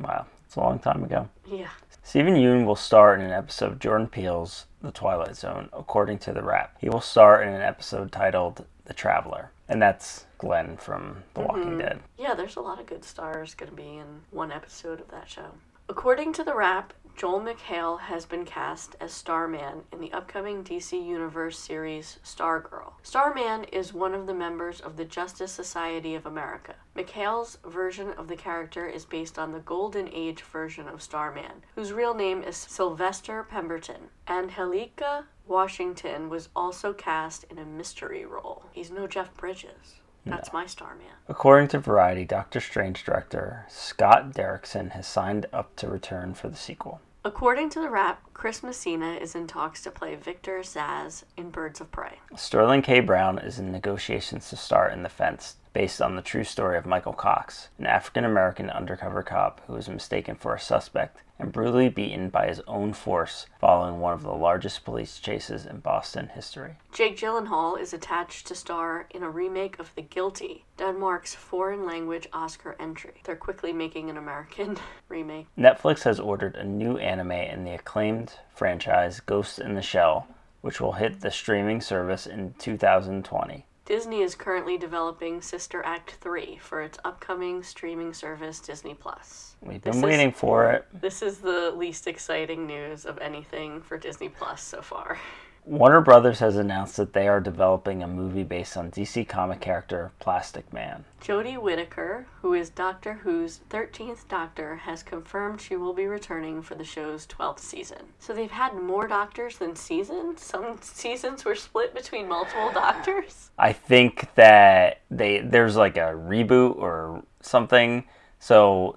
Wow. 0.00 0.26
It's 0.46 0.56
a 0.56 0.60
long 0.60 0.78
time 0.78 1.02
ago. 1.02 1.28
Yeah. 1.46 1.70
Steven 2.02 2.34
Yeun 2.34 2.66
will 2.66 2.76
star 2.76 3.14
in 3.14 3.20
an 3.20 3.32
episode 3.32 3.72
of 3.72 3.78
Jordan 3.78 4.06
Peele's 4.06 4.66
The 4.82 4.92
Twilight 4.92 5.36
Zone, 5.36 5.68
according 5.72 6.18
to 6.20 6.32
The 6.32 6.42
Wrap. 6.42 6.76
He 6.80 6.88
will 6.88 7.00
star 7.00 7.42
in 7.42 7.48
an 7.48 7.62
episode 7.62 8.12
titled 8.12 8.64
The 8.84 8.94
Traveler. 8.94 9.50
And 9.68 9.82
that's 9.82 10.26
Glenn 10.38 10.76
from 10.76 11.24
The 11.34 11.40
Walking 11.40 11.78
Dead. 11.78 12.00
Yeah, 12.16 12.34
there's 12.34 12.56
a 12.56 12.60
lot 12.60 12.78
of 12.78 12.86
good 12.86 13.04
stars 13.04 13.54
going 13.54 13.70
to 13.70 13.76
be 13.76 13.96
in 13.96 14.20
one 14.30 14.52
episode 14.52 15.00
of 15.00 15.08
that 15.08 15.28
show. 15.28 15.46
According 15.88 16.32
to 16.32 16.42
the 16.42 16.54
Wrap, 16.54 16.94
Joel 17.14 17.40
McHale 17.40 18.00
has 18.00 18.26
been 18.26 18.44
cast 18.44 18.96
as 19.00 19.12
Starman 19.12 19.84
in 19.92 20.00
the 20.00 20.12
upcoming 20.12 20.64
DC 20.64 20.92
Universe 20.92 21.60
series 21.60 22.18
Stargirl. 22.24 22.94
Starman 23.04 23.62
is 23.64 23.94
one 23.94 24.12
of 24.12 24.26
the 24.26 24.34
members 24.34 24.80
of 24.80 24.96
the 24.96 25.04
Justice 25.04 25.52
Society 25.52 26.16
of 26.16 26.26
America. 26.26 26.74
McHale's 26.96 27.58
version 27.64 28.10
of 28.14 28.26
the 28.26 28.34
character 28.34 28.88
is 28.88 29.04
based 29.04 29.38
on 29.38 29.52
the 29.52 29.60
Golden 29.60 30.08
Age 30.12 30.42
version 30.42 30.88
of 30.88 31.00
Starman, 31.00 31.62
whose 31.76 31.92
real 31.92 32.14
name 32.14 32.42
is 32.42 32.56
Sylvester 32.56 33.44
Pemberton. 33.44 34.10
Angelica 34.26 35.26
Washington 35.46 36.28
was 36.28 36.48
also 36.56 36.92
cast 36.92 37.44
in 37.44 37.58
a 37.58 37.64
mystery 37.64 38.26
role. 38.26 38.64
He's 38.72 38.90
no 38.90 39.06
Jeff 39.06 39.32
Bridges. 39.34 40.00
That's 40.26 40.52
my 40.52 40.66
Starman. 40.66 41.06
According 41.28 41.68
to 41.68 41.78
Variety, 41.78 42.24
Doctor 42.24 42.60
Strange 42.60 43.04
director 43.04 43.64
Scott 43.68 44.32
Derrickson 44.32 44.90
has 44.90 45.06
signed 45.06 45.46
up 45.52 45.76
to 45.76 45.88
return 45.88 46.34
for 46.34 46.48
the 46.48 46.56
sequel. 46.56 47.00
According 47.24 47.70
to 47.70 47.80
the 47.80 47.90
Wrap, 47.90 48.22
Chris 48.34 48.62
Messina 48.62 49.14
is 49.14 49.34
in 49.34 49.46
talks 49.46 49.82
to 49.82 49.90
play 49.90 50.14
Victor 50.14 50.60
Zsasz 50.60 51.24
in 51.36 51.50
Birds 51.50 51.80
of 51.80 51.90
Prey. 51.90 52.20
Sterling 52.36 52.82
K. 52.82 53.00
Brown 53.00 53.38
is 53.38 53.58
in 53.58 53.72
negotiations 53.72 54.48
to 54.50 54.56
star 54.56 54.88
in 54.88 55.02
The 55.02 55.08
Fence, 55.08 55.56
based 55.76 56.00
on 56.00 56.16
the 56.16 56.22
true 56.22 56.42
story 56.42 56.78
of 56.78 56.86
Michael 56.86 57.12
Cox, 57.12 57.68
an 57.78 57.84
African 57.84 58.24
American 58.24 58.70
undercover 58.70 59.22
cop 59.22 59.60
who 59.66 59.74
was 59.74 59.90
mistaken 59.90 60.34
for 60.34 60.54
a 60.54 60.58
suspect 60.58 61.22
and 61.38 61.52
brutally 61.52 61.90
beaten 61.90 62.30
by 62.30 62.46
his 62.46 62.62
own 62.66 62.94
force 62.94 63.44
following 63.60 64.00
one 64.00 64.14
of 64.14 64.22
the 64.22 64.32
largest 64.32 64.86
police 64.86 65.18
chases 65.18 65.66
in 65.66 65.80
Boston 65.80 66.28
history. 66.28 66.76
Jake 66.92 67.18
Gyllenhaal 67.18 67.78
is 67.78 67.92
attached 67.92 68.46
to 68.46 68.54
star 68.54 69.06
in 69.10 69.22
a 69.22 69.28
remake 69.28 69.78
of 69.78 69.94
The 69.94 70.00
Guilty, 70.00 70.64
Denmark's 70.78 71.34
foreign 71.34 71.84
language 71.84 72.26
Oscar 72.32 72.74
entry. 72.80 73.20
They're 73.24 73.36
quickly 73.36 73.74
making 73.74 74.08
an 74.08 74.16
American 74.16 74.78
remake. 75.10 75.46
Netflix 75.58 76.04
has 76.04 76.18
ordered 76.18 76.56
a 76.56 76.64
new 76.64 76.96
anime 76.96 77.32
in 77.32 77.64
the 77.64 77.74
acclaimed 77.74 78.32
franchise 78.54 79.20
Ghost 79.20 79.58
in 79.58 79.74
the 79.74 79.82
Shell, 79.82 80.26
which 80.62 80.80
will 80.80 80.92
hit 80.92 81.20
the 81.20 81.30
streaming 81.30 81.82
service 81.82 82.26
in 82.26 82.54
2020. 82.58 83.66
Disney 83.86 84.20
is 84.22 84.34
currently 84.34 84.76
developing 84.76 85.40
Sister 85.40 85.80
Act 85.84 86.16
3 86.20 86.56
for 86.60 86.82
its 86.82 86.98
upcoming 87.04 87.62
streaming 87.62 88.12
service 88.12 88.58
Disney 88.58 88.94
Plus. 88.94 89.54
We've 89.62 89.80
This 89.80 89.94
been 89.94 90.04
is- 90.04 90.10
waiting 90.10 90.32
for 90.32 90.70
it. 90.72 90.86
This 90.92 91.22
is 91.22 91.38
the 91.38 91.70
least 91.70 92.08
exciting 92.08 92.66
news 92.66 93.06
of 93.06 93.16
anything 93.18 93.80
for 93.82 93.96
Disney 93.96 94.28
Plus 94.28 94.60
so 94.62 94.82
far. 94.82 95.18
Warner 95.66 96.00
Brothers 96.00 96.38
has 96.38 96.54
announced 96.54 96.96
that 96.96 97.12
they 97.12 97.26
are 97.26 97.40
developing 97.40 98.00
a 98.00 98.06
movie 98.06 98.44
based 98.44 98.76
on 98.76 98.92
DC 98.92 99.26
comic 99.26 99.60
character 99.60 100.12
Plastic 100.20 100.72
Man. 100.72 101.04
Jodie 101.20 101.60
Whittaker, 101.60 102.28
who 102.40 102.54
is 102.54 102.70
Doctor 102.70 103.14
Who's 103.14 103.62
13th 103.68 104.28
Doctor, 104.28 104.76
has 104.76 105.02
confirmed 105.02 105.60
she 105.60 105.74
will 105.74 105.92
be 105.92 106.06
returning 106.06 106.62
for 106.62 106.76
the 106.76 106.84
show's 106.84 107.26
12th 107.26 107.58
season. 107.58 107.98
So 108.20 108.32
they've 108.32 108.48
had 108.48 108.74
more 108.74 109.08
doctors 109.08 109.58
than 109.58 109.74
seasons? 109.74 110.40
Some 110.40 110.78
seasons 110.82 111.44
were 111.44 111.56
split 111.56 111.92
between 111.92 112.28
multiple 112.28 112.70
doctors? 112.72 113.50
I 113.58 113.72
think 113.72 114.32
that 114.36 115.00
they 115.10 115.40
there's 115.40 115.74
like 115.74 115.96
a 115.96 116.14
reboot 116.14 116.76
or 116.76 117.24
something. 117.40 118.04
So 118.38 118.94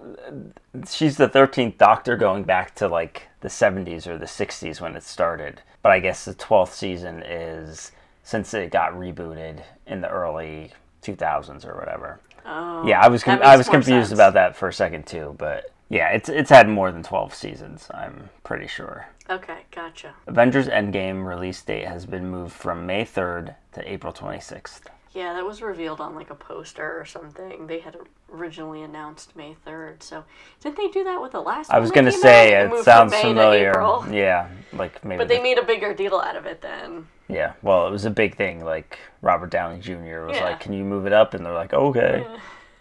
she's 0.88 1.18
the 1.18 1.30
13th 1.30 1.80
Doctor 1.80 2.16
going 2.16 2.44
back 2.44 2.76
to 2.76 2.88
like 2.88 3.24
the 3.42 3.48
70s 3.48 4.06
or 4.06 4.20
the 4.20 4.28
60s 4.28 4.80
when 4.80 4.96
it 4.96 5.02
started. 5.02 5.64
But 5.82 5.92
I 5.92 6.00
guess 6.00 6.26
the 6.26 6.34
12th 6.34 6.74
season 6.74 7.24
is 7.24 7.92
since 8.24 8.54
it 8.54 8.72
got 8.72 8.94
rebooted 8.94 9.64
in 9.88 10.02
the 10.02 10.10
early 10.10 10.72
2000s 11.04 11.66
or 11.66 11.76
whatever. 11.78 12.20
Oh. 12.46 12.86
Yeah, 12.86 13.02
I 13.02 13.08
was 13.08 13.24
that 13.24 13.44
I 13.44 13.58
was 13.58 13.70
confused 13.70 14.10
sense. 14.10 14.18
about 14.18 14.34
that 14.34 14.56
for 14.56 14.68
a 14.68 14.74
second 14.74 15.08
too, 15.08 15.36
but 15.38 15.72
yeah, 15.90 16.10
it's 16.10 16.30
it's 16.30 16.50
had 16.50 16.70
more 16.70 16.92
than 16.92 17.04
12 17.04 17.34
seasons, 17.34 17.88
I'm 17.94 18.30
pretty 18.44 18.68
sure. 18.68 19.08
Okay, 19.30 19.60
gotcha. 19.72 20.14
Avengers 20.28 20.68
Endgame 20.68 21.28
release 21.28 21.62
date 21.62 21.86
has 21.86 22.06
been 22.06 22.30
moved 22.30 22.54
from 22.54 22.86
May 22.86 23.04
3rd 23.04 23.56
to 23.74 23.92
April 23.92 24.12
26th. 24.12 24.82
Yeah, 25.12 25.34
that 25.34 25.46
was 25.46 25.62
revealed 25.62 26.00
on 26.01 26.13
like 26.16 26.30
a 26.30 26.36
poster 26.36 27.00
or 27.00 27.04
something. 27.06 27.66
They 27.68 27.80
had 27.80 27.98
originally 28.32 28.84
announced 28.84 29.36
May 29.36 29.56
3rd. 29.66 30.04
So, 30.04 30.24
didn't 30.62 30.78
they 30.78 30.88
do 30.89 31.04
that 31.04 31.20
with 31.22 31.32
the 31.32 31.42
last 31.42 31.70
one? 31.70 31.78
I 31.78 31.80
was 31.80 31.89
going 31.89 32.06
to 32.06 32.12
say 32.12 32.56
out? 32.56 32.66
it 32.66 32.70
moved 32.70 32.84
sounds 32.86 33.12
from 33.13 33.34
May 33.34 33.34
to 33.34 33.74
familiar. 33.74 33.74
Yeah, 34.16 34.50
like 34.74 35.04
maybe 35.04 35.18
But 35.18 35.28
they 35.28 35.38
the- 35.38 35.44
made 35.44 35.58
a 35.58 35.63
bigger 35.63 35.94
deal 35.96 36.16
out 36.20 36.36
of 36.36 36.46
it 36.46 36.62
then. 36.62 37.08
Yeah, 37.28 37.54
well, 37.63 37.88
it 37.88 37.92
was 37.92 38.06
a 38.06 38.10
big 38.12 38.36
thing 38.38 38.63
like 38.63 39.00
Robert 39.22 39.50
Downey 39.51 39.80
Jr. 39.80 40.25
was 40.25 40.38
Yeah. 40.38 40.46
like, 40.46 40.60
"Can 40.60 40.74
you 40.74 40.84
move 40.84 41.06
it 41.06 41.13
up?" 41.13 41.34
and 41.34 41.46
they're 41.46 41.54
like, 41.54 41.74
"Okay." 41.74 42.25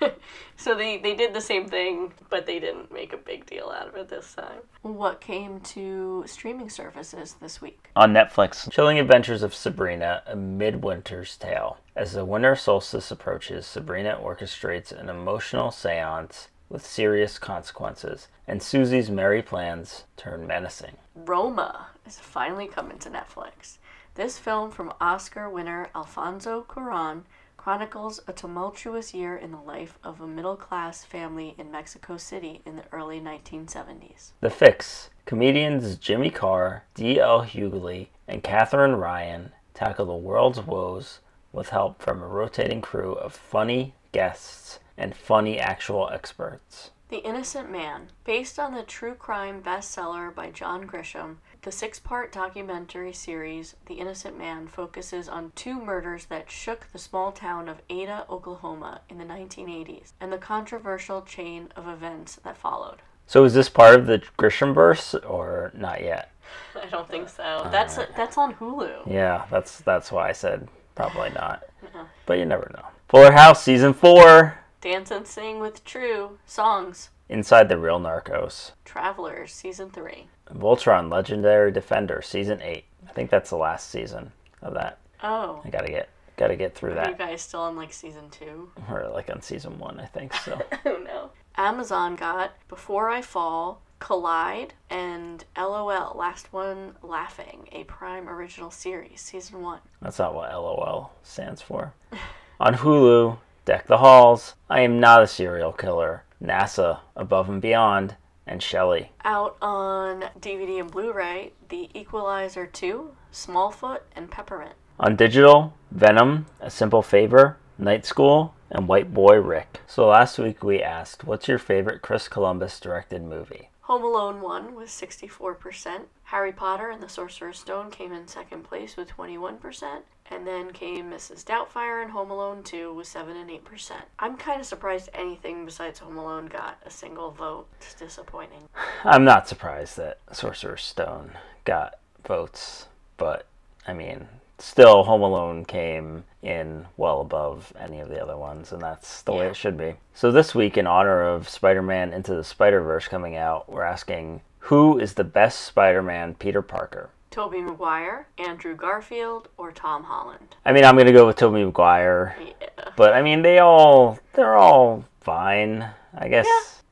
So 0.58 0.74
they, 0.74 0.96
they 0.96 1.14
did 1.14 1.34
the 1.34 1.40
same 1.40 1.68
thing, 1.68 2.14
but 2.30 2.46
they 2.46 2.58
didn't 2.58 2.92
make 2.92 3.12
a 3.12 3.18
big 3.18 3.44
deal 3.46 3.68
out 3.68 3.88
of 3.88 3.94
it 3.94 4.08
this 4.08 4.34
time. 4.34 4.60
What 4.82 5.20
came 5.20 5.60
to 5.60 6.24
streaming 6.26 6.70
services 6.70 7.36
this 7.40 7.60
week? 7.60 7.90
On 7.94 8.12
Netflix, 8.12 8.70
Chilling 8.72 8.98
Adventures 8.98 9.42
of 9.42 9.54
Sabrina: 9.54 10.22
A 10.26 10.34
Midwinter's 10.34 11.36
Tale. 11.36 11.78
As 11.94 12.14
the 12.14 12.24
winter 12.24 12.56
solstice 12.56 13.10
approaches, 13.10 13.66
Sabrina 13.66 14.18
orchestrates 14.20 14.92
an 14.92 15.10
emotional 15.10 15.68
séance 15.68 16.48
with 16.68 16.84
serious 16.84 17.38
consequences, 17.38 18.28
and 18.48 18.62
Susie's 18.62 19.10
merry 19.10 19.42
plans 19.42 20.04
turn 20.16 20.46
menacing. 20.46 20.96
Roma 21.14 21.88
is 22.06 22.18
finally 22.18 22.66
coming 22.66 22.98
to 22.98 23.10
Netflix. 23.10 23.78
This 24.14 24.38
film 24.38 24.70
from 24.70 24.94
Oscar 25.00 25.48
winner 25.50 25.90
Alfonso 25.94 26.64
Cuarón 26.68 27.22
chronicles 27.66 28.20
a 28.28 28.32
tumultuous 28.32 29.12
year 29.12 29.36
in 29.36 29.50
the 29.50 29.58
life 29.58 29.98
of 30.04 30.20
a 30.20 30.26
middle 30.28 30.54
class 30.54 31.02
family 31.02 31.52
in 31.58 31.68
Mexico 31.68 32.16
City 32.16 32.60
in 32.64 32.76
the 32.76 32.84
early 32.92 33.20
1970s. 33.20 34.30
The 34.40 34.50
Fix. 34.50 35.10
Comedians 35.24 35.96
Jimmy 35.96 36.30
Carr, 36.30 36.84
D.L. 36.94 37.42
Hughley, 37.42 38.06
and 38.28 38.44
Katherine 38.44 38.94
Ryan 38.94 39.50
tackle 39.74 40.06
the 40.06 40.14
world's 40.14 40.60
woes 40.60 41.18
with 41.52 41.70
help 41.70 42.00
from 42.00 42.22
a 42.22 42.28
rotating 42.28 42.80
crew 42.80 43.14
of 43.14 43.32
funny 43.32 43.94
guests 44.12 44.78
and 44.96 45.16
funny 45.16 45.58
actual 45.58 46.08
experts. 46.10 46.92
The 47.08 47.26
Innocent 47.26 47.68
Man, 47.68 48.10
based 48.22 48.60
on 48.60 48.74
the 48.74 48.84
true 48.84 49.14
crime 49.14 49.60
bestseller 49.60 50.32
by 50.32 50.52
John 50.52 50.86
Grisham, 50.86 51.38
the 51.66 51.72
six 51.72 51.98
part 51.98 52.30
documentary 52.30 53.12
series 53.12 53.74
The 53.86 53.94
Innocent 53.94 54.38
Man 54.38 54.68
focuses 54.68 55.28
on 55.28 55.50
two 55.56 55.82
murders 55.82 56.26
that 56.26 56.48
shook 56.48 56.86
the 56.92 56.98
small 57.00 57.32
town 57.32 57.68
of 57.68 57.82
Ada, 57.90 58.24
Oklahoma 58.30 59.00
in 59.08 59.18
the 59.18 59.24
1980s 59.24 60.12
and 60.20 60.32
the 60.32 60.38
controversial 60.38 61.22
chain 61.22 61.72
of 61.74 61.88
events 61.88 62.36
that 62.44 62.56
followed. 62.56 62.98
So 63.26 63.42
is 63.42 63.52
this 63.52 63.68
part 63.68 63.98
of 63.98 64.06
the 64.06 64.22
Grishamverse 64.38 65.28
or 65.28 65.72
not 65.74 66.04
yet? 66.04 66.30
I 66.80 66.86
don't 66.86 67.08
think 67.08 67.28
so. 67.28 67.68
That's 67.72 67.96
that's 68.16 68.38
on 68.38 68.54
Hulu. 68.54 69.12
Yeah, 69.12 69.46
that's 69.50 69.80
that's 69.80 70.12
why 70.12 70.28
I 70.28 70.32
said 70.32 70.68
probably 70.94 71.30
not. 71.30 71.64
Uh-huh. 71.82 72.04
But 72.26 72.38
you 72.38 72.44
never 72.44 72.70
know. 72.74 72.86
Fuller 73.08 73.32
House 73.32 73.64
season 73.64 73.92
4 73.92 74.56
Dance 74.80 75.10
and 75.10 75.26
Sing 75.26 75.58
with 75.58 75.84
True 75.84 76.38
songs. 76.46 77.10
Inside 77.28 77.68
the 77.68 77.76
Real 77.76 77.98
Narcos. 77.98 78.70
Travelers 78.84 79.52
season 79.52 79.90
3. 79.90 80.28
Voltron 80.54 81.10
Legendary 81.10 81.72
Defender 81.72 82.22
season 82.22 82.60
8. 82.62 82.84
I 83.08 83.12
think 83.12 83.30
that's 83.30 83.50
the 83.50 83.56
last 83.56 83.90
season 83.90 84.32
of 84.62 84.74
that. 84.74 84.98
Oh. 85.22 85.60
I 85.64 85.70
got 85.70 85.82
to 85.86 85.90
get 85.90 86.08
got 86.36 86.48
to 86.48 86.56
get 86.56 86.74
through 86.74 86.94
that. 86.94 87.06
Are 87.06 87.10
you 87.10 87.16
guys 87.16 87.42
still 87.42 87.60
on 87.60 87.76
like 87.76 87.92
season 87.92 88.28
2? 88.30 88.70
or 88.90 89.08
like 89.08 89.30
on 89.30 89.40
season 89.40 89.78
one, 89.78 89.98
I 89.98 90.06
think. 90.06 90.34
So 90.34 90.60
Oh 90.84 91.02
no. 91.04 91.30
Amazon 91.56 92.16
got 92.16 92.52
Before 92.68 93.08
I 93.08 93.22
Fall, 93.22 93.80
Collide, 93.98 94.74
and 94.90 95.42
LOL, 95.56 96.14
Last 96.14 96.52
One 96.52 96.96
Laughing, 97.02 97.68
a 97.72 97.84
Prime 97.84 98.28
Original 98.28 98.70
Series, 98.70 99.22
Season 99.22 99.62
1. 99.62 99.80
that's 100.02 100.18
not 100.18 100.34
what 100.34 100.52
LOL 100.52 101.12
stands 101.22 101.62
for. 101.62 101.94
on 102.60 102.74
Hulu, 102.74 103.38
Deck 103.64 103.86
the 103.86 103.98
Halls. 103.98 104.54
I 104.68 104.80
am 104.80 105.00
not 105.00 105.22
a 105.22 105.26
serial 105.26 105.72
killer. 105.72 106.24
NASA, 106.42 106.98
Above 107.16 107.48
and 107.48 107.62
Beyond, 107.62 108.16
and 108.46 108.62
Shelley. 108.62 109.12
Out 109.24 109.56
on 109.60 110.24
DVD 110.40 110.80
and 110.80 110.90
Blu 110.90 111.12
ray, 111.12 111.52
The 111.68 111.90
Equalizer 111.94 112.66
2, 112.66 113.10
Smallfoot, 113.32 114.00
and 114.14 114.30
Peppermint. 114.30 114.74
On 114.98 115.16
digital, 115.16 115.74
Venom, 115.90 116.46
A 116.60 116.70
Simple 116.70 117.02
Favor, 117.02 117.58
Night 117.78 118.06
School, 118.06 118.54
and 118.70 118.88
White 118.88 119.12
Boy 119.12 119.36
Rick. 119.36 119.80
So 119.86 120.06
last 120.06 120.38
week 120.38 120.62
we 120.62 120.82
asked, 120.82 121.24
what's 121.24 121.48
your 121.48 121.58
favorite 121.58 122.02
Chris 122.02 122.28
Columbus 122.28 122.80
directed 122.80 123.22
movie? 123.22 123.70
Home 123.86 124.02
Alone 124.02 124.40
1 124.40 124.74
was 124.74 124.88
64%. 124.88 126.06
Harry 126.24 126.50
Potter 126.50 126.90
and 126.90 127.00
the 127.00 127.08
Sorcerer's 127.08 127.60
Stone 127.60 127.92
came 127.92 128.12
in 128.12 128.26
second 128.26 128.64
place 128.64 128.96
with 128.96 129.08
21%. 129.08 130.00
And 130.28 130.44
then 130.44 130.72
came 130.72 131.08
Mrs. 131.08 131.44
Doubtfire 131.44 132.02
and 132.02 132.10
Home 132.10 132.32
Alone 132.32 132.64
2 132.64 132.92
with 132.92 133.06
7 133.06 133.36
and 133.36 133.48
8%. 133.48 133.92
I'm 134.18 134.36
kind 134.36 134.60
of 134.60 134.66
surprised 134.66 135.08
anything 135.14 135.64
besides 135.64 136.00
Home 136.00 136.16
Alone 136.16 136.46
got 136.46 136.78
a 136.84 136.90
single 136.90 137.30
vote. 137.30 137.68
It's 137.76 137.94
disappointing. 137.94 138.68
I'm 139.04 139.24
not 139.24 139.48
surprised 139.48 139.96
that 139.98 140.18
Sorcerer's 140.32 140.82
Stone 140.82 141.38
got 141.64 142.00
votes, 142.26 142.88
but 143.16 143.46
I 143.86 143.92
mean, 143.92 144.26
still 144.58 145.04
Home 145.04 145.22
Alone 145.22 145.64
came 145.64 146.24
in 146.46 146.86
well 146.96 147.20
above 147.20 147.72
any 147.78 148.00
of 148.00 148.08
the 148.08 148.22
other 148.22 148.36
ones, 148.36 148.72
and 148.72 148.80
that's 148.80 149.22
the 149.22 149.32
way 149.32 149.46
it 149.48 149.56
should 149.56 149.76
be. 149.76 149.94
So 150.14 150.30
this 150.30 150.54
week, 150.54 150.76
in 150.78 150.86
honor 150.86 151.22
of 151.22 151.48
Spider-Man 151.48 152.12
Into 152.12 152.34
the 152.34 152.44
Spider-Verse 152.44 153.08
coming 153.08 153.36
out, 153.36 153.70
we're 153.70 153.82
asking 153.82 154.40
who 154.60 154.98
is 154.98 155.14
the 155.14 155.24
best 155.24 155.60
Spider-Man 155.62 156.34
Peter 156.34 156.62
Parker? 156.62 157.10
Tobey 157.30 157.60
Maguire, 157.60 158.26
Andrew 158.38 158.74
Garfield, 158.74 159.48
or 159.58 159.70
Tom 159.72 160.04
Holland? 160.04 160.56
I 160.64 160.72
mean, 160.72 160.84
I'm 160.84 160.96
gonna 160.96 161.12
go 161.12 161.26
with 161.26 161.36
Tobey 161.36 161.64
Maguire, 161.64 162.34
Yeah. 162.40 162.68
but 162.96 163.12
I 163.12 163.22
mean, 163.22 163.42
they 163.42 163.58
all 163.58 164.18
they're 164.32 164.56
all 164.56 165.04
fine, 165.20 165.86
I 166.16 166.28
guess. 166.28 166.46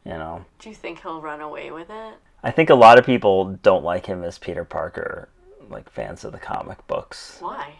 yeah. 0.05 0.13
You 0.13 0.19
know, 0.19 0.45
Do 0.59 0.69
you 0.69 0.75
think 0.75 1.01
he'll 1.01 1.23
run 1.23 1.41
away 1.41 1.71
with 1.71 1.89
it? 1.89 2.15
I 2.43 2.51
think 2.51 2.69
a 2.69 2.75
lot 2.75 2.99
of 2.99 3.07
people 3.07 3.59
don't 3.63 3.83
like 3.85 4.05
him 4.05 4.23
as 4.23 4.39
Peter 4.39 4.65
Parker, 4.65 5.31
like 5.71 5.89
fans 5.89 6.25
of 6.25 6.33
the 6.33 6.39
comic 6.39 6.87
books. 6.87 7.39
Why? 7.41 7.77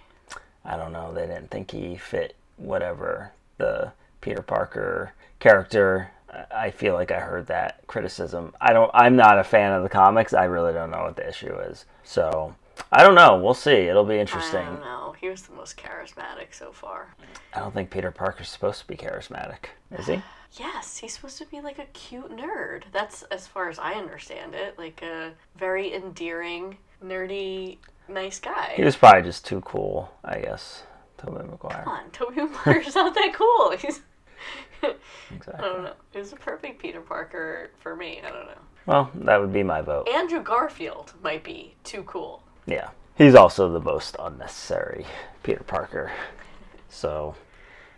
I 0.65 0.77
don't 0.77 0.93
know. 0.93 1.13
They 1.13 1.27
didn't 1.27 1.51
think 1.51 1.71
he 1.71 1.97
fit 1.97 2.37
whatever 2.57 3.33
the 3.59 3.93
Peter 4.21 4.43
Parker 4.43 5.13
character. 5.39 6.11
I 6.53 6.71
feel 6.71 6.95
like 6.95 7.13
I 7.13 7.21
heard 7.21 7.47
that 7.47 7.87
criticism. 7.87 8.55
I 8.61 8.73
don't. 8.73 8.91
I'm 8.95 9.17
not 9.17 9.39
a 9.39 9.45
fan 9.45 9.73
of 9.73 9.83
the 9.83 9.89
comics. 9.89 10.33
I 10.33 10.45
really 10.45 10.73
don't 10.73 10.91
know 10.91 11.03
what 11.03 11.17
the 11.17 11.29
issue 11.29 11.55
is. 11.61 11.85
So 12.03 12.55
I 12.91 13.03
don't 13.03 13.15
know. 13.15 13.37
We'll 13.37 13.55
see. 13.55 13.71
It'll 13.71 14.05
be 14.05 14.19
interesting. 14.19 14.61
I 14.61 14.65
don't 14.65 14.81
know. 14.81 15.15
He 15.21 15.29
was 15.29 15.43
the 15.43 15.55
most 15.55 15.77
charismatic 15.77 16.53
so 16.53 16.73
far. 16.73 17.15
I 17.53 17.61
don't 17.61 17.73
think 17.73 17.91
Peter 17.91 18.11
Parker's 18.11 18.49
supposed 18.49 18.81
to 18.81 18.87
be 18.87 18.97
charismatic, 18.97 19.67
is 19.97 20.07
he? 20.07 20.23
Yes, 20.57 20.99
he's 20.99 21.15
supposed 21.15 21.39
to 21.39 21.47
be 21.47 21.61
like 21.61 21.81
a 21.81 21.87
cute 21.87 22.31
nerd. 22.31 22.85
That's 22.93 23.25
as 23.25 23.45
far 23.45 23.69
as 23.69 23.81
I 23.81 23.95
understand 23.95 24.55
it. 24.55 24.79
Like 24.79 25.03
a 25.03 25.33
very 25.57 25.93
endearing, 25.93 26.77
nerdy, 27.05 27.79
nice 28.09 28.39
guy. 28.39 28.73
He 28.77 28.85
was 28.85 28.97
probably 28.97 29.23
just 29.23 29.45
too 29.45 29.61
cool, 29.61 30.13
I 30.25 30.41
guess. 30.41 30.83
Tobey 31.19 31.45
Maguire. 31.49 31.83
Come 31.85 31.93
on, 31.93 32.11
Tobey 32.11 32.43
Maguire's 32.43 32.95
not 32.95 33.15
that 33.15 33.33
cool. 33.35 33.71
He's. 33.79 34.01
exactly. 35.31 35.55
I 35.55 35.61
don't 35.61 35.85
know. 35.85 35.93
He 36.13 36.19
was 36.19 36.33
a 36.33 36.37
perfect 36.37 36.81
Peter 36.81 37.01
Parker 37.01 37.71
for 37.81 37.97
me. 37.97 38.21
I 38.25 38.31
don't 38.31 38.47
know. 38.47 38.59
Well, 38.87 39.11
that 39.15 39.41
would 39.41 39.53
be 39.53 39.63
my 39.63 39.81
vote. 39.81 40.09
Andrew 40.09 40.43
Garfield 40.43 41.15
might 41.23 41.43
be 41.43 41.75
too 41.85 42.03
cool. 42.03 42.43
Yeah. 42.67 42.91
He's 43.17 43.35
also 43.35 43.73
the 43.73 43.81
most 43.81 44.17
unnecessary 44.19 45.07
Peter 45.43 45.63
Parker. 45.63 46.13
So 46.91 47.35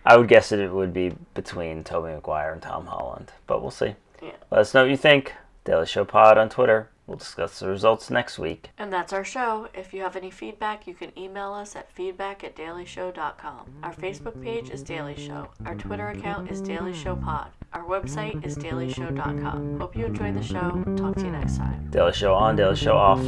I 0.04 0.16
would 0.16 0.28
guess 0.28 0.50
that 0.50 0.60
it 0.60 0.72
would 0.72 0.92
be 0.92 1.14
between 1.34 1.82
Tobey 1.82 2.12
Maguire 2.14 2.52
and 2.52 2.62
Tom 2.62 2.86
Holland. 2.86 3.32
But 3.46 3.62
we'll 3.62 3.70
see. 3.70 3.94
Yeah. 4.22 4.32
Let 4.50 4.60
us 4.60 4.74
know 4.74 4.82
what 4.82 4.90
you 4.90 4.96
think. 4.96 5.34
Daily 5.64 5.86
Show 5.86 6.04
Pod 6.04 6.38
on 6.38 6.48
Twitter. 6.48 6.90
We'll 7.06 7.18
discuss 7.18 7.60
the 7.60 7.68
results 7.68 8.10
next 8.10 8.38
week. 8.38 8.70
And 8.78 8.92
that's 8.92 9.12
our 9.12 9.24
show. 9.24 9.68
If 9.74 9.94
you 9.94 10.02
have 10.02 10.16
any 10.16 10.30
feedback, 10.30 10.86
you 10.86 10.94
can 10.94 11.16
email 11.16 11.52
us 11.52 11.76
at 11.76 11.90
feedback 11.92 12.42
at 12.42 12.56
dailyshow.com. 12.56 13.74
Our 13.82 13.94
Facebook 13.94 14.42
page 14.42 14.70
is 14.70 14.82
Daily 14.82 15.16
Show. 15.16 15.48
Our 15.64 15.76
Twitter 15.76 16.08
account 16.08 16.50
is 16.50 16.60
Daily 16.60 16.92
Show 16.92 17.14
Pod. 17.14 17.50
Our 17.72 17.84
website 17.84 18.44
is 18.44 18.56
dailyshow.com. 18.56 19.78
Hope 19.78 19.96
you 19.96 20.06
enjoyed 20.06 20.34
the 20.34 20.42
show. 20.42 20.82
Talk 20.96 21.14
to 21.16 21.24
you 21.24 21.30
next 21.30 21.58
time. 21.58 21.88
Daily 21.90 22.12
Show 22.12 22.34
on, 22.34 22.56
Daily 22.56 22.76
Show 22.76 22.96
off. 22.96 23.20